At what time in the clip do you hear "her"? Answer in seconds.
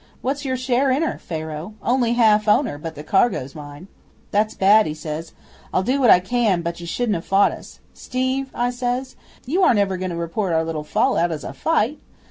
1.03-1.19